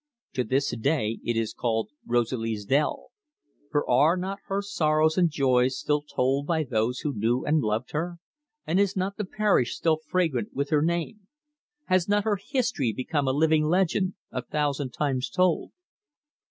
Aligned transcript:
To 0.33 0.43
this 0.43 0.75
day 0.75 1.19
it 1.23 1.37
is 1.37 1.53
called 1.53 1.89
Rosalie's 2.07 2.65
Dell; 2.65 3.11
for 3.69 3.87
are 3.87 4.17
not 4.17 4.39
her 4.47 4.63
sorrows 4.63 5.15
and 5.15 5.29
joys 5.29 5.77
still 5.77 6.01
told 6.01 6.47
by 6.47 6.63
those 6.63 7.01
who 7.01 7.13
knew 7.13 7.45
and 7.45 7.61
loved 7.61 7.91
her? 7.91 8.17
and 8.65 8.79
is 8.79 8.95
not 8.95 9.17
the 9.17 9.25
parish 9.25 9.75
still 9.77 9.99
fragrant 10.07 10.55
with 10.55 10.71
her 10.71 10.81
name? 10.81 11.27
Has 11.85 12.09
not 12.09 12.23
her 12.23 12.39
history 12.43 12.91
become 12.91 13.27
a 13.27 13.31
living 13.31 13.65
legend 13.65 14.15
a 14.31 14.41
thousand 14.41 14.89
times 14.89 15.29
told? 15.29 15.71